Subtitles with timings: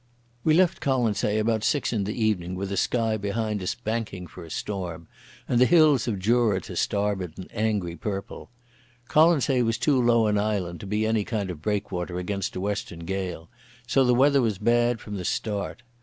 [0.43, 4.43] We left Colonsay about six in the evening with the sky behind us banking for
[4.43, 5.07] a storm,
[5.47, 8.49] and the hills of Jura to starboard an angry purple.
[9.09, 13.01] Colonsay was too low an island to be any kind of breakwater against a western
[13.01, 13.47] gale,
[13.85, 15.83] so the weather was bad from the start.